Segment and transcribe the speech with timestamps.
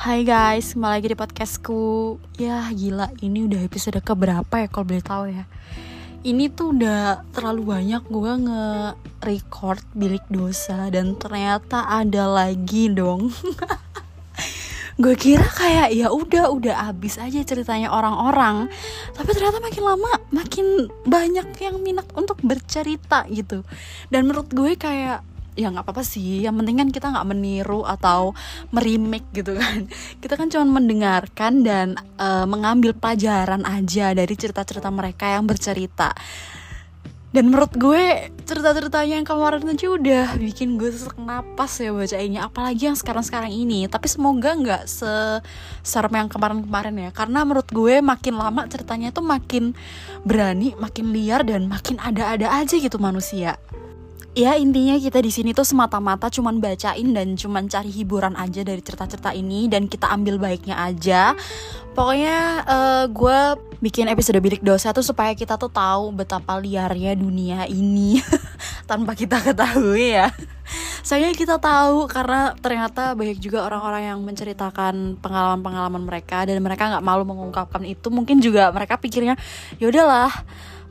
[0.00, 2.16] Hai guys, kembali lagi di podcastku.
[2.40, 5.44] Ya gila, ini udah episode keberapa ya kalau boleh tahu ya?
[6.24, 13.28] Ini tuh udah terlalu banyak gue nge-record bilik dosa Dan ternyata ada lagi dong.
[15.00, 18.72] Gue kira kayak ya udah udah abis aja ceritanya orang-orang.
[19.16, 20.66] Tapi ternyata makin lama makin
[21.08, 23.64] banyak yang minat untuk bercerita gitu.
[24.12, 25.24] Dan menurut gue kayak
[25.60, 26.42] ya nggak apa-apa sih.
[26.44, 28.32] Yang penting kan kita nggak meniru atau
[28.72, 29.86] merimik gitu kan.
[30.22, 36.16] Kita kan cuma mendengarkan dan uh, mengambil pelajaran aja dari cerita-cerita mereka yang bercerita.
[37.30, 42.50] Dan menurut gue cerita-ceritanya yang kemarin aja udah bikin gue sesak napas ya bacainnya.
[42.50, 43.86] Apalagi yang sekarang-sekarang ini.
[43.86, 47.10] Tapi semoga nggak seserem yang kemarin-kemarin ya.
[47.14, 49.78] Karena menurut gue makin lama ceritanya tuh makin
[50.26, 53.56] berani makin liar dan makin ada-ada aja gitu manusia
[54.34, 58.78] ya intinya kita di sini tuh semata-mata cuman bacain dan cuman cari hiburan aja dari
[58.78, 61.34] cerita-cerita ini dan kita ambil baiknya aja
[61.98, 63.38] pokoknya uh, gue
[63.82, 68.22] bikin episode bilik dosa tuh supaya kita tuh tahu betapa liarnya dunia ini
[68.90, 70.30] tanpa kita ketahui ya
[71.00, 77.04] Soalnya kita tahu karena ternyata banyak juga orang-orang yang menceritakan pengalaman-pengalaman mereka dan mereka nggak
[77.04, 78.12] malu mengungkapkan itu.
[78.12, 79.34] Mungkin juga mereka pikirnya
[79.80, 80.30] ya udahlah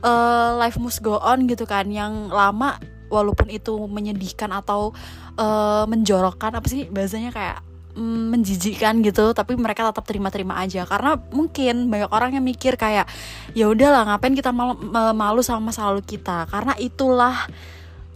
[0.02, 1.88] uh, life must go on gitu kan.
[1.88, 2.76] Yang lama
[3.10, 4.94] walaupun itu menyedihkan atau
[5.36, 7.58] uh, menjorokkan apa sih bahasanya kayak
[7.98, 10.86] mm, menjijikkan gitu tapi mereka tetap terima-terima aja.
[10.86, 13.10] Karena mungkin banyak orang yang mikir kayak
[13.52, 14.78] ya udahlah ngapain kita malu,
[15.12, 16.46] malu sama masa lalu kita?
[16.48, 17.50] Karena itulah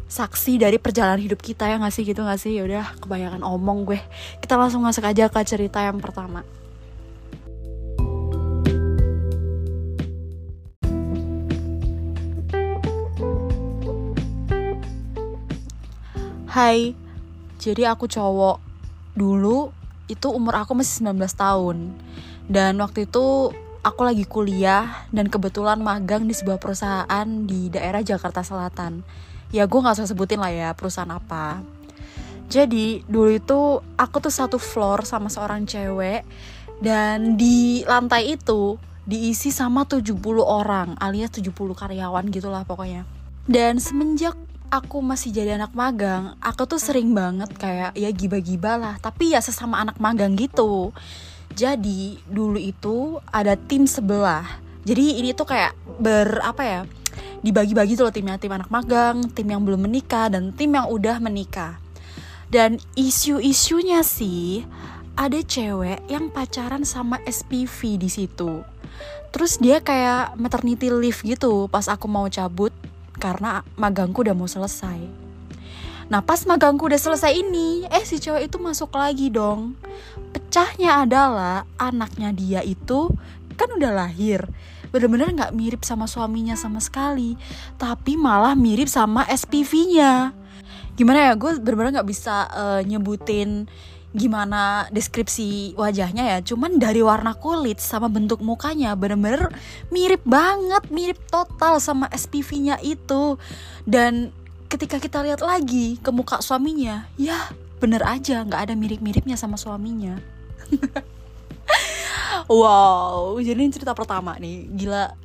[0.06, 2.54] saksi dari perjalanan hidup kita ya ngasih gitu nggak sih?
[2.56, 4.00] Ya udah kebanyakan omong gue.
[4.38, 6.46] Kita langsung masuk aja ke cerita yang pertama
[16.54, 16.94] Hai,
[17.58, 18.62] jadi aku cowok.
[19.18, 19.74] Dulu
[20.06, 21.90] itu umur aku masih 19 tahun.
[22.46, 23.50] Dan waktu itu
[23.82, 29.02] aku lagi kuliah Dan kebetulan magang di sebuah perusahaan di daerah Jakarta Selatan.
[29.50, 31.58] Ya gue gak usah sebutin lah ya perusahaan apa.
[32.46, 36.22] Jadi dulu itu aku tuh satu floor sama seorang cewek
[36.78, 43.02] Dan di lantai itu diisi sama 70 orang alias 70 karyawan gitulah pokoknya.
[43.50, 44.38] Dan semenjak
[44.74, 49.38] aku masih jadi anak magang, aku tuh sering banget kayak ya giba-giba lah, tapi ya
[49.38, 50.90] sesama anak magang gitu.
[51.54, 54.42] Jadi dulu itu ada tim sebelah.
[54.82, 56.80] Jadi ini tuh kayak ber apa ya?
[57.46, 61.22] Dibagi-bagi tuh loh timnya, tim anak magang, tim yang belum menikah dan tim yang udah
[61.22, 61.78] menikah.
[62.50, 64.66] Dan isu-isunya sih
[65.14, 68.66] ada cewek yang pacaran sama SPV di situ.
[69.30, 72.74] Terus dia kayak maternity leave gitu pas aku mau cabut
[73.16, 75.24] karena magangku udah mau selesai.
[76.12, 79.78] Nah pas magangku udah selesai ini, eh si cewek itu masuk lagi dong.
[80.36, 83.08] Pecahnya adalah anaknya dia itu
[83.56, 84.44] kan udah lahir.
[84.92, 87.34] Bener-bener gak mirip sama suaminya sama sekali.
[87.80, 90.30] Tapi malah mirip sama SPV-nya.
[90.94, 93.66] Gimana ya, gue bener-bener gak bisa uh, nyebutin
[94.14, 96.38] gimana deskripsi wajahnya ya.
[96.40, 99.50] Cuman dari warna kulit sama bentuk mukanya bener-bener
[99.90, 103.36] mirip banget mirip total sama SPV-nya itu.
[103.82, 104.30] Dan
[104.70, 110.16] ketika kita lihat lagi ke muka suaminya ya bener aja nggak ada mirip-miripnya sama suaminya.
[112.44, 114.68] Wow jadi ini cerita pertama nih.
[114.68, 115.16] Gila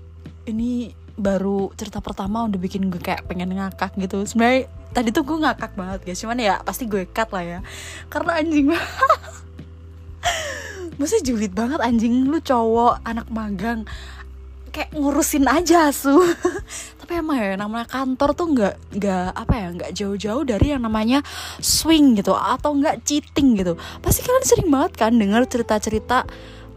[0.47, 4.23] ini baru cerita pertama udah bikin gue kayak pengen ngakak gitu.
[4.23, 7.59] Sebenarnya tadi tuh gue ngakak banget guys cuman ya pasti gue cut lah ya.
[8.09, 8.73] Karena anjing
[10.99, 13.87] Maksudnya julid banget anjing lu cowok anak magang
[14.69, 16.11] kayak ngurusin aja su.
[16.99, 21.25] Tapi emang ya namanya kantor tuh nggak nggak apa ya nggak jauh-jauh dari yang namanya
[21.57, 23.79] swing gitu atau nggak cheating gitu.
[24.03, 26.27] Pasti kalian sering banget kan dengar cerita-cerita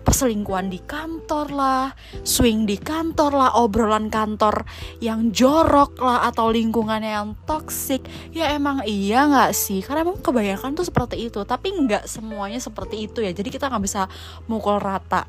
[0.02, 1.86] perselingkuhan di kantor lah,
[2.26, 4.66] swing di kantor lah, obrolan kantor
[4.98, 8.02] yang jorok lah atau lingkungannya yang toxic.
[8.34, 9.80] Ya emang iya nggak sih?
[9.80, 13.30] Karena emang kebanyakan tuh seperti itu, tapi nggak semuanya seperti itu ya.
[13.30, 14.10] Jadi kita nggak bisa
[14.50, 15.24] mukul rata.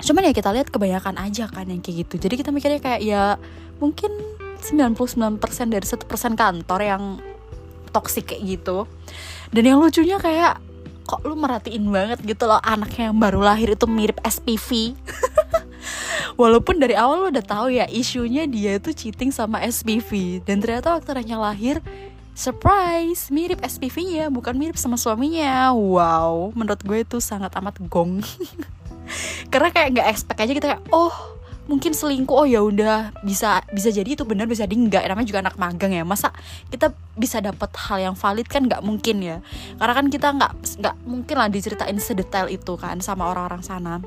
[0.00, 2.20] Cuman ya kita lihat kebanyakan aja kan yang kayak gitu.
[2.20, 3.36] Jadi kita mikirnya kayak ya
[3.82, 4.12] mungkin
[4.62, 7.02] 99% dari satu persen kantor yang
[7.94, 8.84] toxic kayak gitu.
[9.54, 10.60] Dan yang lucunya kayak
[11.06, 14.98] kok lu merhatiin banget gitu loh anaknya yang baru lahir itu mirip SPV
[16.40, 20.98] walaupun dari awal lo udah tahu ya isunya dia itu cheating sama SPV dan ternyata
[20.98, 21.76] waktu anaknya lahir
[22.36, 25.72] surprise mirip SPV-nya bukan mirip sama suaminya.
[25.72, 28.20] Wow menurut gue itu sangat amat gong.
[29.52, 31.35] Karena kayak nggak expect aja kita kayak oh
[31.66, 35.02] mungkin selingkuh oh ya udah bisa bisa jadi itu benar bisa jadi enggak.
[35.06, 36.06] Namanya juga anak magang ya.
[36.06, 36.30] Masa
[36.70, 39.42] kita bisa dapat hal yang valid kan nggak mungkin ya?
[39.78, 40.52] Karena kan kita nggak
[40.82, 43.98] nggak mungkin lah diceritain sedetail itu kan sama orang-orang sana.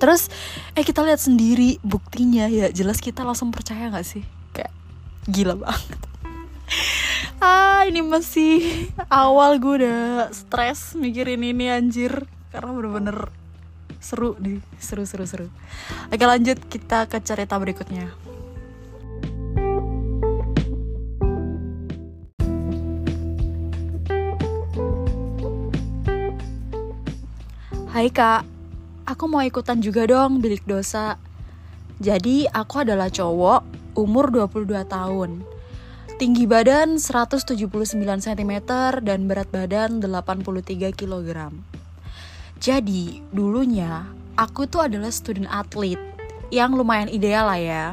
[0.00, 0.32] Terus
[0.72, 2.72] eh kita lihat sendiri buktinya ya.
[2.72, 4.24] Jelas kita langsung percaya nggak sih?
[4.54, 4.72] Kayak
[5.28, 6.00] gila banget.
[7.40, 8.60] Ah ini masih
[9.08, 12.28] awal gue udah stres mikirin ini anjir.
[12.52, 13.32] Karena bener-bener
[14.00, 15.46] seru nih seru seru seru
[16.08, 18.10] oke lanjut kita ke cerita berikutnya
[27.90, 28.46] Hai kak,
[29.02, 31.18] aku mau ikutan juga dong bilik dosa.
[31.98, 33.66] Jadi aku adalah cowok,
[33.98, 35.42] umur 22 tahun.
[36.16, 37.58] Tinggi badan 179
[37.98, 38.52] cm
[39.04, 41.50] dan berat badan 83 kg.
[42.60, 44.04] Jadi, dulunya
[44.36, 45.96] aku tuh adalah student atlet
[46.52, 47.84] yang lumayan ideal lah ya.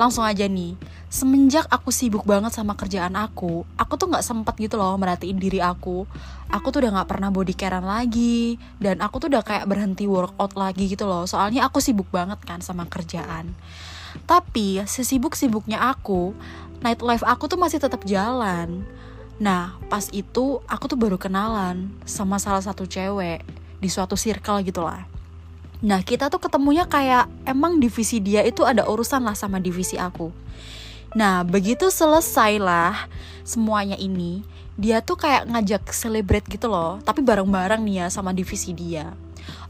[0.00, 0.72] Langsung aja nih,
[1.12, 5.60] semenjak aku sibuk banget sama kerjaan aku, aku tuh nggak sempet gitu loh merhatiin diri
[5.60, 6.08] aku.
[6.48, 10.56] Aku tuh udah nggak pernah body carean lagi, dan aku tuh udah kayak berhenti workout
[10.56, 11.28] lagi gitu loh.
[11.28, 13.52] Soalnya aku sibuk banget kan sama kerjaan.
[14.24, 16.32] Tapi sesibuk-sibuknya aku,
[16.80, 18.88] night life aku tuh masih tetap jalan.
[19.38, 23.42] Nah, pas itu aku tuh baru kenalan sama salah satu cewek
[23.78, 25.06] di suatu circle gitu lah.
[25.78, 30.34] Nah kita tuh ketemunya kayak emang divisi dia itu ada urusan lah sama divisi aku.
[31.14, 33.06] Nah begitu selesai lah
[33.46, 34.42] semuanya ini,
[34.74, 39.14] dia tuh kayak ngajak celebrate gitu loh, tapi bareng-bareng nih ya sama divisi dia.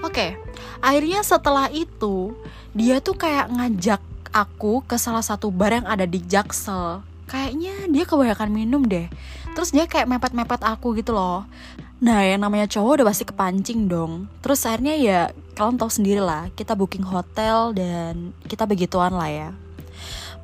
[0.01, 0.35] Oke,
[0.81, 2.33] akhirnya setelah itu
[2.73, 4.01] dia tuh kayak ngajak
[4.33, 7.05] aku ke salah satu bar yang ada di Jaksel.
[7.29, 9.13] Kayaknya dia kebanyakan minum deh.
[9.59, 11.43] Terus dia kayak mepet-mepet aku gitu loh.
[11.99, 14.31] Nah yang namanya cowok udah pasti kepancing dong.
[14.39, 15.21] Terus akhirnya ya
[15.59, 19.51] kalian tahu sendiri lah Kita booking hotel dan kita begituan lah ya.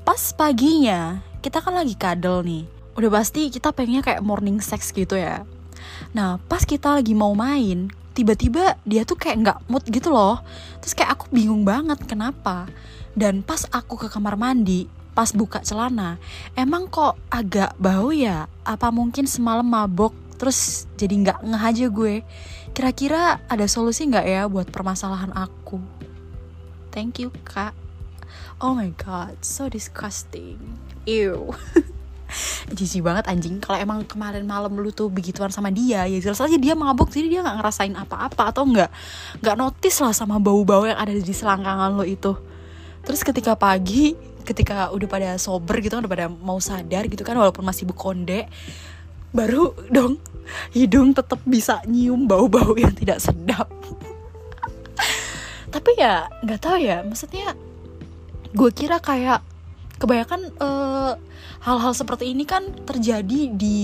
[0.02, 2.66] Pas paginya kita kan lagi kadel nih.
[2.98, 5.46] Udah pasti kita pengennya kayak morning sex gitu ya.
[6.10, 10.42] Nah pas kita lagi mau main Tiba-tiba dia tuh kayak nggak mood gitu loh.
[10.82, 12.66] Terus kayak aku bingung banget kenapa.
[13.14, 16.18] Dan pas aku ke kamar mandi pas buka celana
[16.58, 18.50] emang kok agak bau ya?
[18.66, 22.14] Apa mungkin semalam mabok terus jadi nggak ngeh aja gue?
[22.74, 25.78] Kira-kira ada solusi nggak ya buat permasalahan aku?
[26.90, 27.74] Thank you kak.
[28.58, 30.58] Oh my god so disgusting.
[31.06, 31.54] Ew.
[32.74, 33.62] Jijik banget anjing.
[33.62, 37.30] Kalau emang kemarin malam lu tuh begituan sama dia ya jelas aja dia mabuk jadi
[37.30, 38.90] dia nggak ngerasain apa-apa atau nggak
[39.38, 42.34] nggak notice lah sama bau-bau yang ada di selangkangan lo itu.
[43.04, 47.34] Terus ketika pagi ketika udah pada sober gitu kan udah pada mau sadar gitu kan
[47.34, 48.46] walaupun masih bukonde
[49.34, 50.22] baru dong
[50.70, 53.66] hidung tetap bisa nyium bau-bau yang tidak sedap.
[55.74, 57.58] Tapi ya nggak tahu ya maksudnya
[58.54, 59.42] gue kira kayak
[59.98, 61.12] kebanyakan eh,
[61.66, 63.80] hal-hal seperti ini kan terjadi di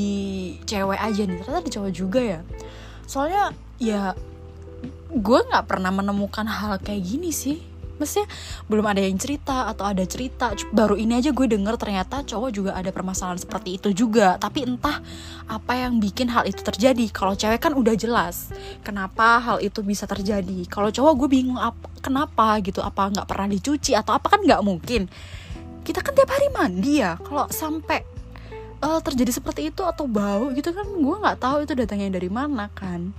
[0.69, 2.41] cewek aja nih ternyata di cowok juga ya.
[3.11, 3.51] Soalnya
[3.83, 4.15] ya
[5.11, 7.59] gue nggak pernah menemukan hal kayak gini sih
[8.01, 8.27] maksudnya
[8.67, 10.57] belum ada yang cerita atau ada cerita.
[10.73, 14.41] Baru ini aja gue denger ternyata cowok juga ada permasalahan seperti itu juga.
[14.41, 15.05] Tapi entah
[15.45, 17.07] apa yang bikin hal itu terjadi.
[17.13, 18.49] Kalau cewek kan udah jelas
[18.81, 20.65] kenapa hal itu bisa terjadi.
[20.73, 24.65] Kalau cowok gue bingung apa kenapa gitu apa nggak pernah dicuci atau apa kan nggak
[24.65, 25.05] mungkin.
[25.85, 27.21] Kita kan tiap hari mandi ya.
[27.21, 28.01] Kalau sampai
[28.81, 32.73] uh, terjadi seperti itu atau bau gitu kan gue nggak tahu itu datangnya dari mana
[32.73, 33.13] kan.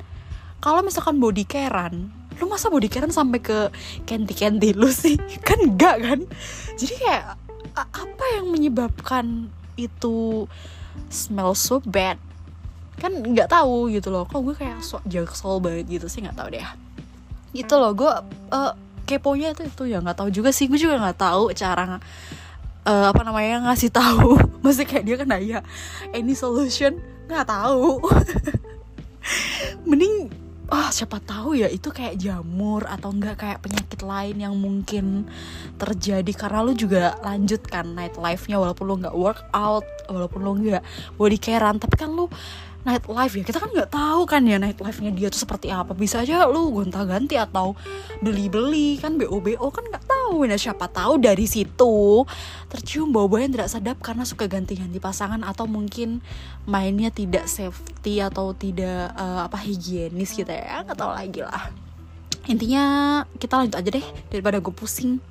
[0.61, 3.69] Kalau misalkan body carean lu masa body care sampai ke
[4.10, 5.15] kenti kenti lu sih?
[5.48, 6.19] Kan enggak kan?
[6.74, 7.38] Jadi kayak
[7.77, 10.50] apa yang menyebabkan itu
[11.13, 12.17] smell so bad?
[12.98, 14.25] Kan nggak tahu gitu loh.
[14.25, 16.65] Kok gue kayak sok jaksel banget gitu sih nggak tahu deh.
[17.53, 18.12] Itu loh gue
[18.50, 18.74] uh,
[19.05, 20.65] keponya itu itu ya nggak tahu juga sih.
[20.65, 22.01] Gue juga nggak tahu cara
[22.89, 24.41] uh, apa namanya ngasih tahu.
[24.65, 25.60] Masih kayak dia kan nanya
[26.10, 26.98] any solution?
[27.29, 28.01] Nggak tahu.
[29.88, 30.40] Mending
[30.71, 35.27] ah oh, siapa tahu ya itu kayak jamur atau enggak kayak penyakit lain yang mungkin
[35.75, 36.31] terjadi.
[36.31, 40.83] Karena lu juga lanjut kan night life-nya walaupun lu nggak workout walaupun lu nggak
[41.19, 42.31] body carean tapi kan lu
[42.85, 43.43] night life ya.
[43.45, 45.93] Kita kan nggak tahu kan ya night life-nya dia tuh seperti apa.
[45.93, 47.77] Bisa aja lu gonta-ganti atau
[48.21, 52.23] beli-beli kan BO-BO kan nggak tahu nah siapa tahu dari situ
[52.71, 56.23] tercium bau-bau yang tidak sedap karena suka ganti-ganti pasangan atau mungkin
[56.63, 60.81] mainnya tidak safety atau tidak uh, apa higienis gitu ya.
[60.88, 61.67] Nggak tahu lagi lah.
[62.50, 62.83] Intinya
[63.38, 65.21] kita lanjut aja deh daripada gue pusing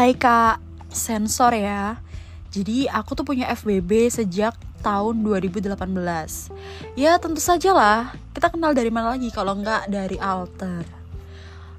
[0.00, 2.00] Hai kak, sensor ya.
[2.48, 5.76] Jadi aku tuh punya FBB sejak tahun 2018.
[6.96, 10.88] Ya tentu saja lah, kita kenal dari mana lagi kalau nggak dari alter.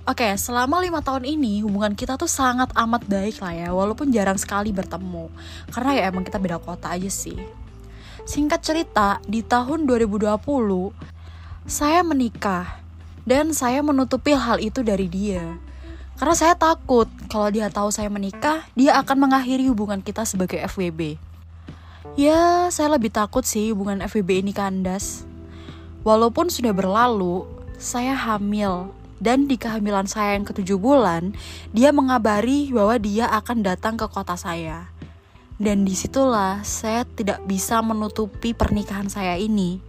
[0.05, 4.37] Oke, selama lima tahun ini hubungan kita tuh sangat amat baik lah ya, walaupun jarang
[4.37, 5.25] sekali bertemu.
[5.73, 7.41] Karena ya emang kita beda kota aja sih.
[8.29, 10.29] Singkat cerita, di tahun 2020,
[11.65, 12.85] saya menikah.
[13.25, 15.70] Dan saya menutupi hal itu dari dia
[16.21, 21.17] karena saya takut kalau dia tahu saya menikah, dia akan mengakhiri hubungan kita sebagai FWB.
[22.13, 25.25] Ya, saya lebih takut sih hubungan FWB ini kandas.
[26.05, 27.49] Walaupun sudah berlalu,
[27.81, 31.33] saya hamil dan di kehamilan saya yang ketujuh bulan,
[31.73, 34.93] dia mengabari bahwa dia akan datang ke kota saya.
[35.57, 39.81] Dan di situlah saya tidak bisa menutupi pernikahan saya ini.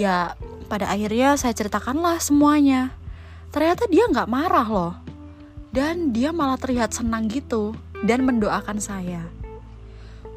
[0.00, 0.40] Ya,
[0.72, 2.96] pada akhirnya saya ceritakanlah semuanya.
[3.52, 5.09] Ternyata dia nggak marah loh
[5.70, 9.26] dan dia malah terlihat senang gitu dan mendoakan saya.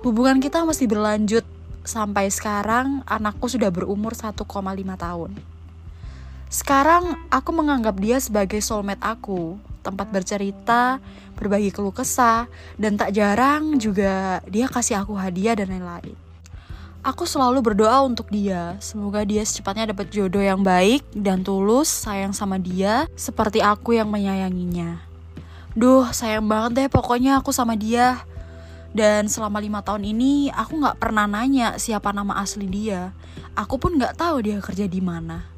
[0.03, 1.45] Hubungan kita masih berlanjut
[1.83, 4.43] sampai sekarang anakku sudah berumur 1,5
[4.99, 5.31] tahun.
[6.53, 11.01] Sekarang aku menganggap dia sebagai soulmate aku, tempat bercerita,
[11.33, 12.45] berbagi keluh kesah,
[12.77, 16.13] dan tak jarang juga dia kasih aku hadiah dan lain-lain.
[17.03, 22.31] Aku selalu berdoa untuk dia, semoga dia secepatnya dapat jodoh yang baik dan tulus sayang
[22.31, 25.12] sama dia seperti aku yang menyayanginya.
[25.73, 28.21] Duh, sayang banget deh pokoknya aku sama dia.
[28.93, 33.09] Dan selama lima tahun ini aku nggak pernah nanya siapa nama asli dia.
[33.57, 35.49] Aku pun nggak tahu dia kerja di mana.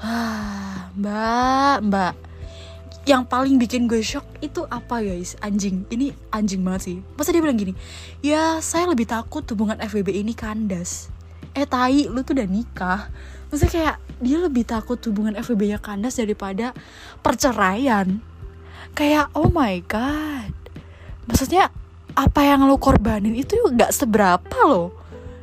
[0.98, 2.14] Mbak, mbak.
[3.02, 5.36] Yang paling bikin gue shock itu apa guys?
[5.44, 5.84] Anjing.
[5.88, 6.96] Ini anjing banget sih.
[7.16, 7.72] Masa dia bilang gini?
[8.20, 11.12] Ya, saya lebih takut hubungan FBB ini kandas.
[11.52, 13.12] Eh, tai, lu tuh udah nikah.
[13.52, 16.72] Maksudnya kayak dia lebih takut hubungan FBB-nya kandas daripada
[17.20, 18.22] perceraian
[18.92, 20.52] kayak oh my god.
[21.28, 21.72] Maksudnya
[22.12, 24.92] apa yang lo korbanin itu nggak seberapa lo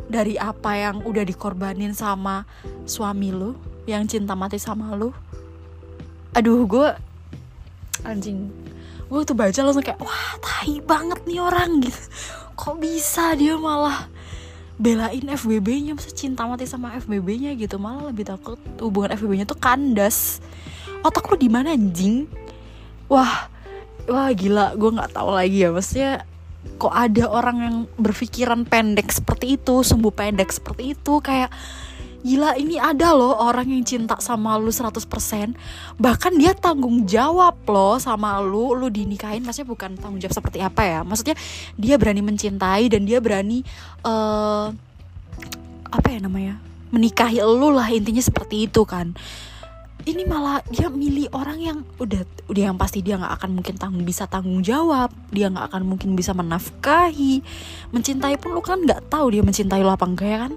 [0.10, 2.46] dari apa yang udah dikorbanin sama
[2.86, 3.58] suami lo
[3.90, 5.14] yang cinta mati sama lo.
[6.38, 6.88] Aduh gue
[8.06, 8.50] anjing.
[9.10, 12.02] Gue tuh baca langsung kayak wah tahi banget nih orang gitu.
[12.54, 14.06] Kok bisa dia malah
[14.80, 17.82] belain FBB-nya masa cinta mati sama FBB-nya gitu.
[17.82, 20.38] Malah lebih takut hubungan FBB-nya tuh kandas.
[21.02, 22.30] Otak lu di mana anjing
[23.10, 23.50] wah
[24.08, 25.70] wah gila gue nggak tahu lagi ya.
[25.74, 26.12] Maksudnya
[26.80, 31.52] kok ada orang yang berpikiran pendek seperti itu sembuh pendek seperti itu kayak
[32.20, 35.08] gila ini ada loh orang yang cinta sama lu 100%
[35.96, 39.44] bahkan dia tanggung jawab loh sama lu lu dinikahin.
[39.44, 41.00] Maksudnya bukan tanggung jawab seperti apa ya.
[41.04, 41.36] Maksudnya
[41.76, 43.64] dia berani mencintai dan dia berani
[44.06, 44.72] uh,
[45.90, 49.14] apa ya namanya menikahi lu lah intinya seperti itu kan
[50.08, 54.06] ini malah dia milih orang yang udah udah yang pasti dia nggak akan mungkin tanggung
[54.08, 55.12] bisa tanggung jawab.
[55.36, 57.44] Dia nggak akan mungkin bisa menafkahi.
[57.92, 60.54] Mencintai pun lu kan nggak tahu dia mencintai lo apa enggak ya kan?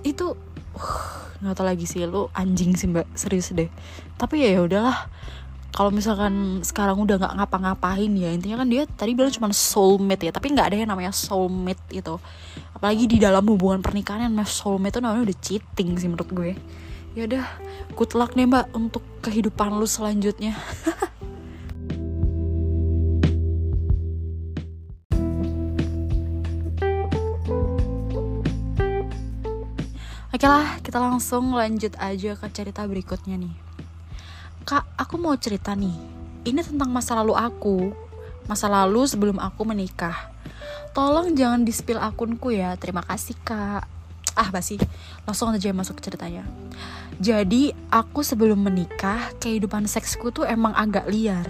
[0.00, 0.40] Itu
[1.44, 3.04] nggak uh, tahu lagi sih lu anjing sih mbak.
[3.12, 3.68] Serius deh.
[4.16, 5.12] Tapi ya, ya udahlah.
[5.76, 10.32] Kalau misalkan sekarang udah nggak ngapa-ngapain ya intinya kan dia tadi bilang cuma soulmate ya
[10.32, 12.16] tapi nggak ada yang namanya soulmate itu
[12.72, 16.56] apalagi di dalam hubungan pernikahan yang soulmate itu namanya udah cheating sih menurut gue
[17.16, 17.48] ya udah
[17.96, 20.52] good luck nih mbak untuk kehidupan lu selanjutnya
[30.36, 33.56] Oke lah, kita langsung lanjut aja ke cerita berikutnya nih.
[34.68, 35.96] Kak, aku mau cerita nih.
[36.44, 37.96] Ini tentang masa lalu aku.
[38.44, 40.28] Masa lalu sebelum aku menikah.
[40.92, 42.76] Tolong jangan di-spill akunku ya.
[42.76, 43.96] Terima kasih, Kak
[44.36, 44.76] ah basi
[45.24, 46.44] langsung aja masuk ke ceritanya
[47.16, 51.48] jadi aku sebelum menikah kehidupan seksku tuh emang agak liar.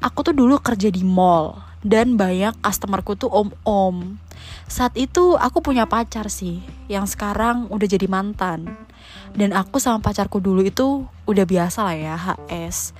[0.00, 4.16] Aku tuh dulu kerja di mall dan banyak customerku tuh om-om.
[4.66, 8.72] Saat itu aku punya pacar sih yang sekarang udah jadi mantan.
[9.36, 12.96] Dan aku sama pacarku dulu itu udah biasa lah ya HS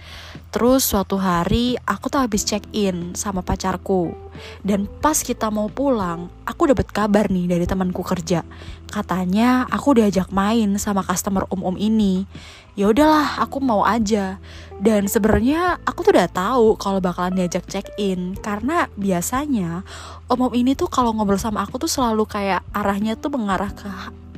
[0.53, 4.13] Terus suatu hari aku tuh habis check in sama pacarku.
[4.61, 8.45] Dan pas kita mau pulang Aku dapat kabar nih dari temanku kerja.
[8.93, 12.29] Katanya aku diajak main sama customer om-om ini.
[12.77, 14.37] Ya udahlah aku mau aja.
[14.77, 19.89] Dan sebenarnya aku tuh udah tahu kalau bakalan diajak check in karena biasanya
[20.29, 23.89] om-om ini tuh kalau ngobrol sama aku tuh selalu kayak arahnya tuh mengarah ke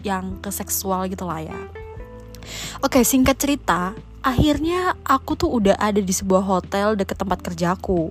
[0.06, 1.58] yang ke seksual gitu lah ya.
[2.84, 8.08] Oke, singkat cerita, akhirnya aku tuh udah ada di sebuah hotel deket tempat kerjaku.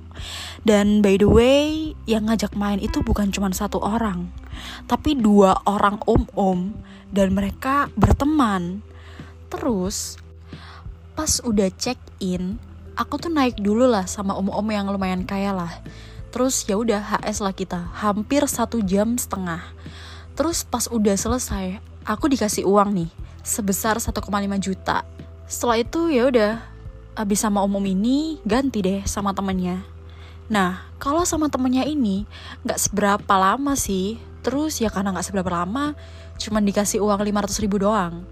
[0.61, 4.29] Dan by the way, yang ngajak main itu bukan cuma satu orang,
[4.85, 6.77] tapi dua orang om-om
[7.09, 8.85] dan mereka berteman.
[9.49, 10.21] Terus
[11.17, 12.61] pas udah check in,
[12.93, 15.73] aku tuh naik dulu lah sama om-om yang lumayan kaya lah.
[16.29, 19.61] Terus ya udah HS lah kita, hampir satu jam setengah.
[20.33, 23.09] terus pas udah selesai aku dikasih uang nih
[23.45, 24.25] sebesar 1,5
[24.57, 25.05] juta
[25.53, 26.65] setelah itu ya udah
[27.13, 29.85] abis sama umum ini ganti deh sama temennya.
[30.49, 32.25] Nah kalau sama temennya ini
[32.65, 34.17] nggak seberapa lama sih.
[34.41, 35.93] Terus ya karena nggak seberapa lama
[36.41, 38.25] cuman dikasih uang 500 ribu doang.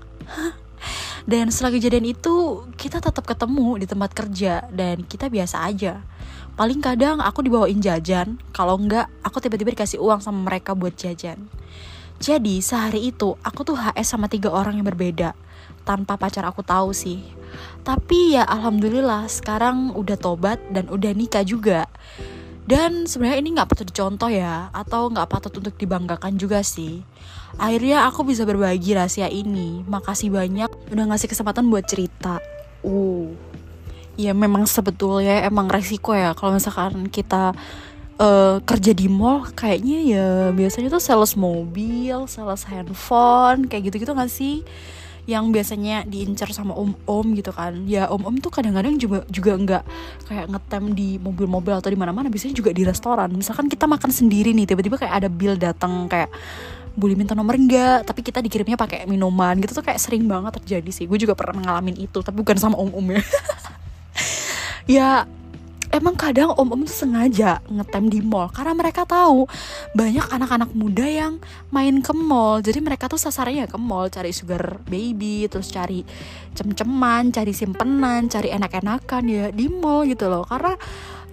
[1.29, 6.01] Dan setelah kejadian itu kita tetap ketemu di tempat kerja dan kita biasa aja.
[6.57, 11.37] Paling kadang aku dibawain jajan kalau enggak aku tiba-tiba dikasih uang sama mereka buat jajan.
[12.17, 15.37] Jadi sehari itu aku tuh HS sama tiga orang yang berbeda
[15.83, 17.21] tanpa pacar aku tahu sih.
[17.81, 21.89] Tapi ya alhamdulillah sekarang udah tobat dan udah nikah juga.
[22.65, 27.03] Dan sebenarnya ini nggak patut dicontoh ya atau nggak patut untuk dibanggakan juga sih.
[27.59, 29.83] Akhirnya aku bisa berbagi rahasia ini.
[29.83, 32.39] Makasih banyak udah ngasih kesempatan buat cerita.
[32.85, 33.33] Uh.
[34.15, 37.57] Ya memang sebetulnya emang resiko ya kalau misalkan kita
[38.21, 44.13] uh, kerja di mall kayaknya ya biasanya tuh sales mobil sales handphone kayak gitu gitu
[44.13, 44.61] gak sih
[45.29, 47.85] yang biasanya diincar sama om-om gitu kan.
[47.85, 49.83] Ya om-om tuh kadang-kadang juga juga nggak
[50.27, 53.29] kayak ngetem di mobil-mobil atau di mana-mana biasanya juga di restoran.
[53.33, 56.31] Misalkan kita makan sendiri nih tiba-tiba kayak ada bill datang kayak
[56.91, 60.91] boleh minta nomor enggak tapi kita dikirimnya pakai minuman gitu tuh kayak sering banget terjadi
[60.91, 61.05] sih.
[61.07, 63.21] Gue juga pernah ngalamin itu tapi bukan sama om-om ya.
[64.89, 65.29] Ya
[65.91, 69.45] emang kadang om-om tuh sengaja ngetem di mall karena mereka tahu
[69.91, 71.33] banyak anak-anak muda yang
[71.69, 72.63] main ke mall.
[72.63, 76.01] Jadi mereka tuh sasarannya ke mall cari sugar baby terus cari
[76.55, 80.47] cem-ceman cari simpenan cari enak-enakan ya di mall gitu loh.
[80.47, 80.73] Karena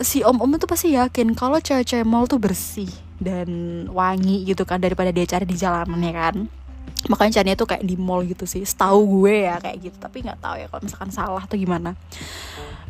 [0.03, 3.49] si om-om itu pasti yakin kalau cewek-cewek mall tuh bersih dan
[3.91, 6.37] wangi gitu kan daripada dia cari di jalanan ya kan
[7.07, 9.97] makanya carinya tuh kayak di mall gitu sih setahu gue ya kayak gitu.
[10.00, 11.92] Tapi nggak tahu ya kalau misalkan salah atau gimana.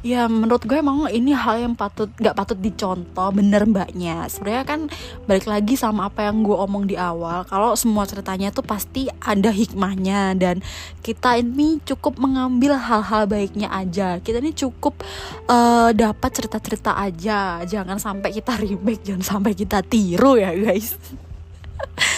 [0.06, 4.30] Ya menurut gue emang ini hal yang patut nggak patut dicontoh bener mbaknya.
[4.30, 4.80] Sebenarnya kan
[5.26, 9.50] balik lagi sama apa yang gue omong di awal kalau semua ceritanya tuh pasti ada
[9.50, 10.62] hikmahnya dan
[11.02, 14.22] kita ini cukup mengambil hal-hal baiknya aja.
[14.22, 15.02] Kita ini cukup
[15.50, 17.66] uh, dapat cerita-cerita aja.
[17.66, 20.94] Jangan sampai kita remake jangan sampai kita tiru ya guys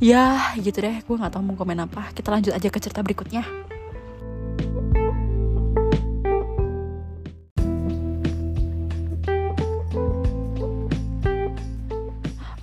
[0.00, 1.00] ya gitu deh.
[1.04, 2.12] Gue nggak tahu mau komen apa.
[2.12, 3.75] Kita lanjut aja ke cerita berikutnya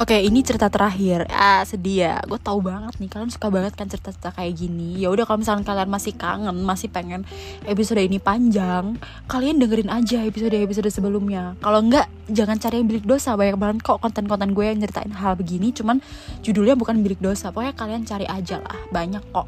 [0.03, 1.23] Oke, ini cerita terakhir.
[1.31, 2.19] Ah, sedih ya.
[2.27, 4.99] Gue tahu banget nih kalian suka banget kan cerita-cerita kayak gini.
[4.99, 7.23] Ya udah kalau misalnya kalian masih kangen, masih pengen
[7.63, 8.99] episode ini panjang,
[9.31, 11.55] kalian dengerin aja episode-episode sebelumnya.
[11.63, 13.39] Kalau enggak, jangan cari yang bilik dosa.
[13.39, 16.03] Banyak banget kok konten-konten gue yang nyeritain hal begini, cuman
[16.43, 17.55] judulnya bukan bilik dosa.
[17.55, 18.75] Pokoknya kalian cari aja lah.
[18.91, 19.47] Banyak kok.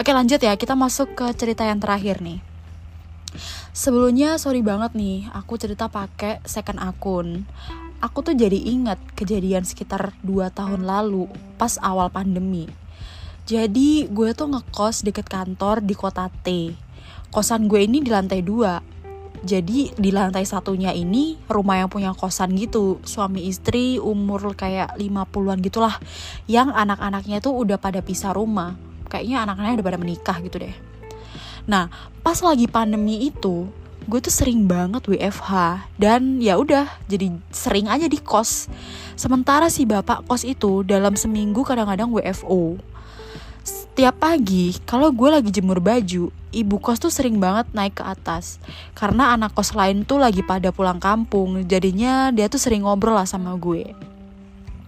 [0.00, 0.56] Oke, lanjut ya.
[0.56, 2.40] Kita masuk ke cerita yang terakhir nih.
[3.76, 7.44] Sebelumnya sorry banget nih, aku cerita pakai second akun
[8.00, 12.68] aku tuh jadi ingat kejadian sekitar 2 tahun lalu pas awal pandemi.
[13.46, 16.74] Jadi gue tuh ngekos deket kantor di kota T.
[17.30, 19.46] Kosan gue ini di lantai 2.
[19.46, 22.98] Jadi di lantai satunya ini rumah yang punya kosan gitu.
[23.06, 25.94] Suami istri umur kayak 50-an gitulah.
[26.50, 28.74] Yang anak-anaknya tuh udah pada pisah rumah.
[29.06, 30.74] Kayaknya anak-anaknya udah pada menikah gitu deh.
[31.70, 31.86] Nah,
[32.26, 33.70] pas lagi pandemi itu,
[34.06, 38.70] gue tuh sering banget WFH dan ya udah jadi sering aja di kos
[39.18, 42.78] sementara si bapak kos itu dalam seminggu kadang-kadang WFO
[43.66, 48.62] setiap pagi kalau gue lagi jemur baju ibu kos tuh sering banget naik ke atas
[48.94, 53.26] karena anak kos lain tuh lagi pada pulang kampung jadinya dia tuh sering ngobrol lah
[53.26, 53.90] sama gue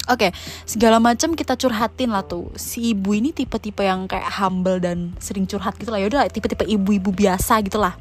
[0.09, 2.49] Oke, okay, segala macam kita curhatin lah tuh.
[2.57, 6.01] Si ibu ini tipe-tipe yang kayak humble dan sering curhat gitu lah.
[6.01, 7.93] Yaudah, tipe-tipe ibu-ibu biasa gitu lah.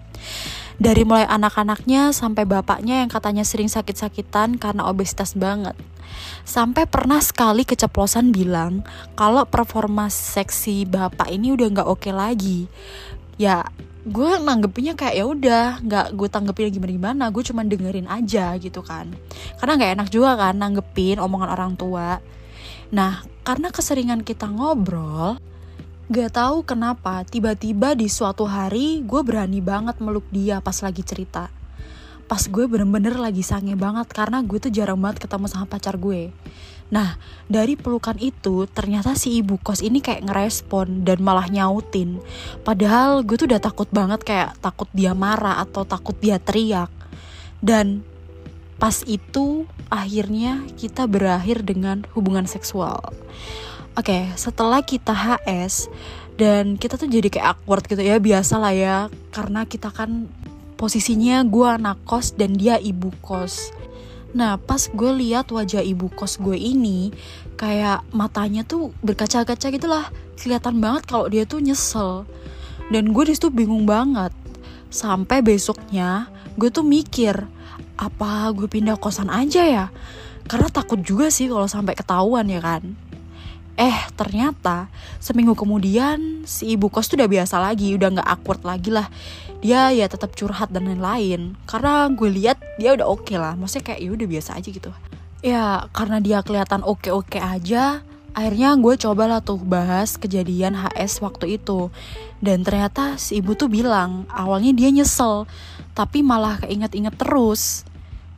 [0.77, 5.73] Dari mulai anak-anaknya sampai bapaknya yang katanya sering sakit-sakitan karena obesitas banget.
[6.45, 8.85] Sampai pernah sekali keceplosan bilang
[9.17, 12.59] kalau performa seksi bapak ini udah nggak oke okay lagi.
[13.41, 13.65] Ya
[14.07, 18.79] gue nanggepinnya kayak ya udah nggak gue tanggepin gimana gimana gue cuma dengerin aja gitu
[18.79, 19.11] kan
[19.59, 22.23] karena nggak enak juga kan nanggepin omongan orang tua
[22.87, 25.35] nah karena keseringan kita ngobrol
[26.07, 31.51] Gak tahu kenapa, tiba-tiba di suatu hari gue berani banget meluk dia pas lagi cerita.
[32.31, 36.31] Pas gue bener-bener lagi sange banget karena gue tuh jarang banget ketemu sama pacar gue.
[36.87, 37.19] Nah,
[37.51, 42.23] dari pelukan itu ternyata si ibu kos ini kayak ngerespon dan malah nyautin.
[42.63, 46.87] Padahal gue tuh udah takut banget kayak takut dia marah atau takut dia teriak.
[47.59, 47.99] Dan
[48.79, 53.11] pas itu akhirnya kita berakhir dengan hubungan seksual.
[53.97, 55.89] Oke, okay, setelah kita HS
[56.37, 58.97] dan kita tuh jadi kayak awkward gitu ya, biasa lah ya,
[59.33, 60.29] karena kita kan
[60.77, 63.73] posisinya gue anak kos dan dia ibu kos.
[64.37, 67.09] Nah pas gue lihat wajah ibu kos gue ini
[67.57, 70.13] kayak matanya tuh berkaca-kaca gitu lah.
[70.37, 72.29] Kelihatan banget kalau dia tuh nyesel.
[72.93, 74.29] Dan gue di situ bingung banget.
[74.93, 77.33] Sampai besoknya gue tuh mikir
[77.97, 79.85] apa gue pindah kosan aja ya?
[80.45, 83.06] Karena takut juga sih kalau sampai ketahuan ya kan
[83.77, 84.89] Eh ternyata
[85.21, 89.05] seminggu kemudian si ibu kos tuh udah biasa lagi, udah nggak awkward lagi lah.
[89.61, 91.53] Dia ya tetap curhat dan lain-lain.
[91.69, 94.89] Karena gue lihat dia udah oke okay lah, maksudnya kayak ya udah biasa aja gitu.
[95.45, 98.01] Ya karena dia kelihatan oke-oke aja,
[98.33, 101.93] akhirnya gue coba lah tuh bahas kejadian HS waktu itu.
[102.41, 105.45] Dan ternyata si ibu tuh bilang awalnya dia nyesel,
[105.93, 107.85] tapi malah keinget-inget terus.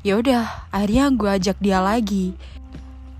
[0.03, 2.35] Ya udah, akhirnya gue ajak dia lagi.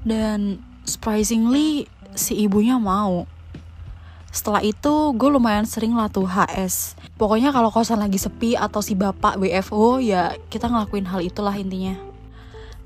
[0.03, 3.23] Dan surprisingly si ibunya mau.
[4.29, 8.95] Setelah itu gue lumayan sering lah tuh HS pokoknya kalau kosan lagi sepi atau si
[8.95, 11.99] bapak WFO ya kita ngelakuin hal itulah intinya.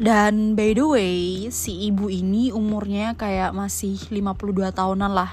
[0.02, 1.18] Dan by the way
[1.54, 5.30] si ibu ini umurnya kayak masih 52 tahunan lah.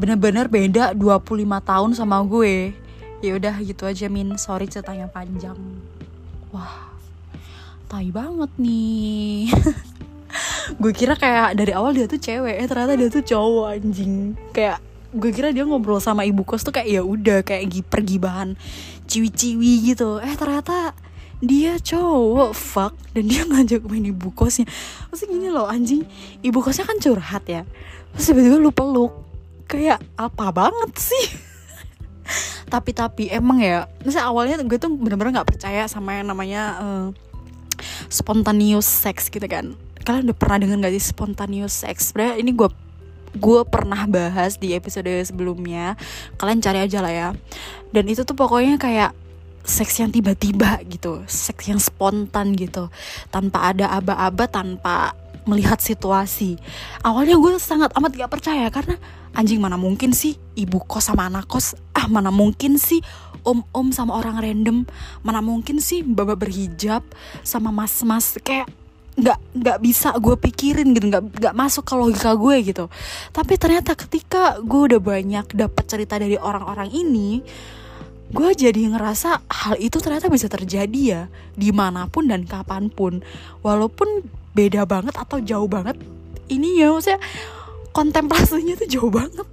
[0.00, 2.72] Bener-bener beda 25 tahun sama gue.
[3.20, 4.40] Ya udah gitu aja min.
[4.40, 5.60] Sorry ceritanya panjang.
[6.48, 6.92] Wah
[7.92, 9.52] tai banget nih
[10.78, 14.36] gue kira kayak dari awal dia tuh cewek eh ternyata dia tuh cowok anjing.
[14.54, 14.78] Kayak
[15.12, 18.56] gue kira dia ngobrol sama ibu kos tuh kayak ya udah kayak pergi bahan
[19.06, 20.22] ciwi-ciwi gitu.
[20.22, 20.96] Eh ternyata
[21.42, 24.64] dia cowok fuck dan dia ngajak main ibu kosnya.
[25.10, 26.06] Maksudnya gini loh anjing
[26.40, 27.62] ibu kosnya kan curhat ya.
[28.16, 29.12] Terus tiba-tiba lu peluk
[29.66, 31.26] kayak apa banget sih?
[32.72, 37.06] Tapi tapi emang ya misalnya awalnya gue tuh bener-bener nggak percaya sama yang namanya uh,
[38.08, 42.10] spontaneous sex gitu kan kalian udah pernah dengar gak sih spontaneous sex?
[42.10, 42.68] Sebenarnya ini gue
[43.32, 45.96] gue pernah bahas di episode sebelumnya.
[46.36, 47.28] Kalian cari aja lah ya.
[47.94, 49.16] Dan itu tuh pokoknya kayak
[49.64, 51.24] seks yang tiba-tiba gitu.
[51.24, 52.92] Seks yang spontan gitu.
[53.32, 55.16] Tanpa ada aba-aba tanpa
[55.48, 56.58] melihat situasi.
[57.02, 58.98] Awalnya gue sangat amat gak percaya karena
[59.32, 61.74] anjing mana mungkin sih ibu kos sama anak kos?
[61.96, 63.02] Ah mana mungkin sih
[63.42, 64.86] om-om sama orang random?
[65.26, 67.02] Mana mungkin sih bapak berhijab
[67.42, 68.38] sama mas-mas?
[68.42, 68.70] Kayak
[69.12, 72.84] nggak nggak bisa gue pikirin gitu nggak nggak masuk ke logika gue gitu.
[73.28, 77.44] Tapi ternyata ketika gue udah banyak dapat cerita dari orang-orang ini
[78.32, 81.22] gue jadi ngerasa hal itu ternyata bisa terjadi ya
[81.52, 83.20] di mana pun dan kapan pun.
[83.60, 84.24] Walaupun
[84.56, 86.00] beda banget atau jauh banget
[86.48, 87.20] ini ya maksudnya
[87.92, 89.44] kontemplasinya tuh jauh banget.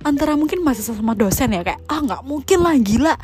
[0.00, 3.14] Antara mungkin masih sama dosen ya kayak ah nggak mungkin lah gila.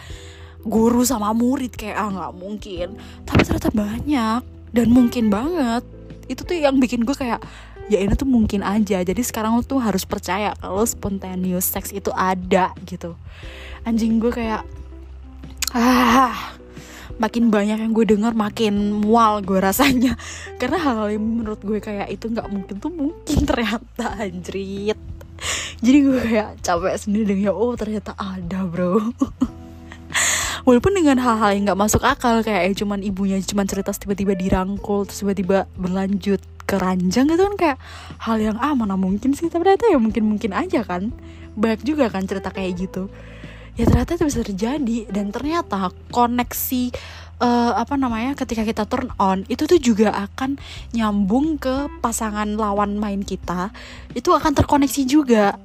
[0.69, 3.01] Guru sama murid kayak ah nggak mungkin.
[3.25, 5.85] Tapi ternyata banyak dan mungkin banget.
[6.29, 7.41] Itu tuh yang bikin gue kayak
[7.89, 9.01] ya ini tuh mungkin aja.
[9.01, 13.17] Jadi sekarang lo tuh harus percaya kalau spontaneous sex itu ada gitu.
[13.89, 14.63] Anjing gue kayak
[15.73, 16.57] ah
[17.19, 20.15] makin banyak yang gue denger makin mual gue rasanya.
[20.61, 25.01] Karena hal-hal yang menurut gue kayak itu nggak mungkin tuh mungkin ternyata anjrit.
[25.79, 28.99] Jadi gue kayak capek sendiri dengan oh ternyata ada bro
[30.67, 35.07] walaupun dengan hal-hal yang nggak masuk akal kayak ya cuman ibunya cuman cerita tiba-tiba dirangkul
[35.09, 37.79] terus tiba-tiba berlanjut ke ranjang gitu kan kayak
[38.21, 39.49] hal yang ah mana mungkin sih?
[39.49, 41.09] Tapi ternyata ya mungkin mungkin aja kan.
[41.57, 43.09] Banyak juga kan cerita kayak gitu.
[43.81, 46.93] Ya ternyata itu bisa terjadi dan ternyata koneksi
[47.41, 50.61] uh, apa namanya ketika kita turn on itu tuh juga akan
[50.93, 53.73] nyambung ke pasangan lawan main kita.
[54.13, 55.57] Itu akan terkoneksi juga.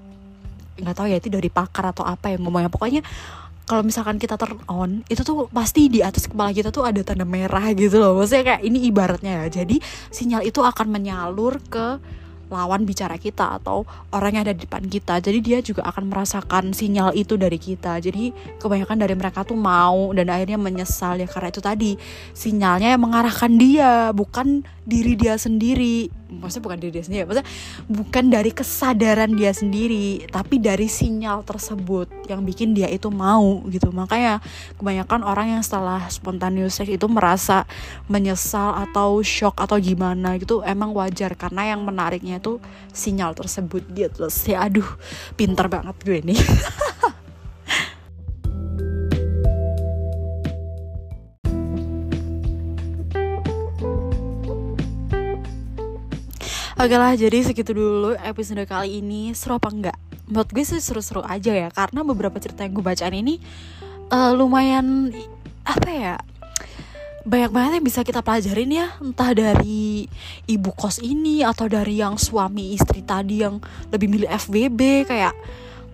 [0.79, 2.71] Nggak tahu ya itu dari pakar atau apa yang ngomongnya.
[2.71, 3.03] Pokoknya
[3.63, 7.23] kalau misalkan kita turn on itu tuh pasti di atas kepala kita tuh ada tanda
[7.23, 8.19] merah gitu loh.
[8.19, 9.63] Maksudnya kayak ini ibaratnya ya.
[9.63, 9.79] Jadi
[10.11, 11.99] sinyal itu akan menyalur ke
[12.53, 13.81] lawan bicara kita atau
[14.13, 15.17] orang yang ada di depan kita.
[15.17, 17.97] Jadi dia juga akan merasakan sinyal itu dari kita.
[17.97, 18.29] Jadi
[18.61, 21.91] kebanyakan dari mereka tuh mau dan akhirnya menyesal ya karena itu tadi.
[22.35, 26.11] Sinyalnya yang mengarahkan dia bukan diri dia sendiri.
[26.33, 27.49] Maksudnya bukan diri dia sendiri maksudnya
[27.85, 33.89] bukan dari kesadaran dia sendiri tapi dari sinyal tersebut yang bikin dia itu mau gitu.
[33.93, 34.43] Makanya
[34.77, 37.63] kebanyakan orang yang setelah spontaneous sex itu merasa
[38.11, 41.35] menyesal atau shock atau gimana gitu emang wajar.
[41.39, 42.59] Karena yang menariknya itu
[42.91, 43.85] sinyal tersebut.
[43.93, 44.87] Gitu sih aduh
[45.39, 46.39] pinter banget gue nih
[56.83, 59.31] Oke lah, jadi segitu dulu episode kali ini.
[59.31, 59.95] Seru apa enggak?
[60.27, 63.39] Menurut gue sih seru-seru aja ya, karena beberapa cerita yang gue bacaan ini
[64.11, 65.07] uh, lumayan
[65.63, 66.15] apa ya?
[67.23, 70.11] Banyak banget yang bisa kita pelajarin ya, entah dari
[70.43, 75.31] ibu kos ini atau dari yang suami istri tadi yang lebih milih FBB kayak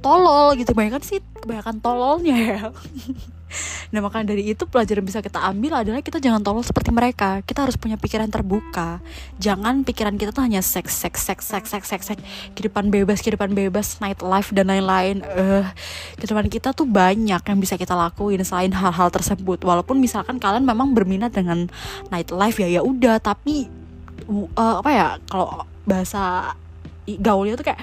[0.01, 2.61] tolol gitu kebanyakan sih kebanyakan tololnya ya
[3.93, 7.41] Nah makanya dari itu pelajaran bisa kita ambil adalah kita jangan tolol seperti mereka.
[7.41, 9.01] Kita harus punya pikiran terbuka.
[9.41, 12.21] Jangan pikiran kita tuh hanya seks, seks, seks, seks, seks, seks, seks.
[12.53, 15.25] Kehidupan bebas, kehidupan bebas, night life dan lain-lain.
[15.25, 15.65] Uh,
[16.21, 19.65] Kehidupan kita tuh banyak yang bisa kita lakuin selain hal-hal tersebut.
[19.65, 21.65] Walaupun misalkan kalian memang berminat dengan
[22.13, 23.17] night life ya ya udah.
[23.17, 23.65] Tapi
[24.53, 26.53] uh, apa ya kalau bahasa
[27.17, 27.81] gaulnya tuh kayak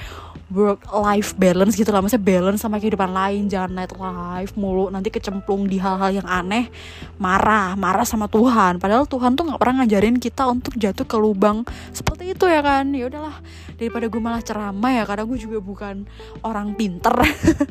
[0.53, 1.99] work life balance gitu lah.
[1.99, 3.51] Maksudnya balance sama kehidupan lain.
[3.51, 4.93] Jangan night life mulu.
[4.93, 6.71] Nanti kecemplung di hal-hal yang aneh.
[7.19, 7.75] Marah.
[7.75, 8.79] Marah sama Tuhan.
[8.79, 12.87] Padahal Tuhan tuh nggak pernah ngajarin kita untuk jatuh ke lubang seperti itu ya kan.
[12.95, 13.37] Ya udahlah.
[13.77, 15.03] Daripada gue malah ceramah ya.
[15.03, 16.07] Karena gue juga bukan
[16.47, 17.15] orang pinter.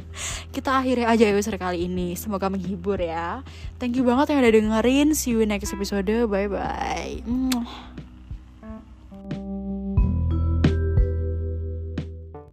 [0.56, 2.20] Kita akhiri aja episode kali ini.
[2.20, 3.40] Semoga menghibur ya.
[3.80, 5.08] Thank you banget yang udah dengerin.
[5.16, 6.08] See you next episode.
[6.28, 8.05] Bye bye